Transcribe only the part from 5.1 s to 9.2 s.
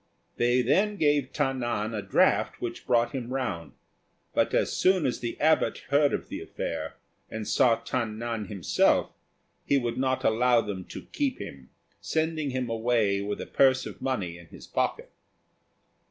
the abbot heard of the affair and saw Ta nan himself,